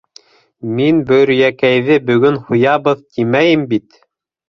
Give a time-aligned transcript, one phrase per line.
[0.79, 4.05] Мин Бөйрәкәйҙе бөгөн һуябыҙ тимәйем бит!